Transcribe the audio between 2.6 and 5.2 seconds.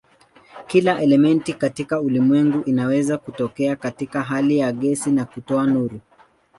inaweza kutokea katika hali ya gesi